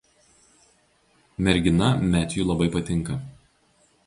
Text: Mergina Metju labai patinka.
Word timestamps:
Mergina 1.47 1.87
Metju 2.15 2.49
labai 2.49 2.69
patinka. 2.79 3.23